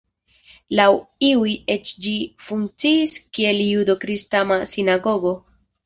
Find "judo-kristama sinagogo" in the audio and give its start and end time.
3.69-5.41